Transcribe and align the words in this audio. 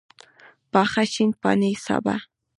پاخه 0.71 1.03
شین 1.13 1.29
پاڼي 1.41 1.71
سابه 1.85 2.15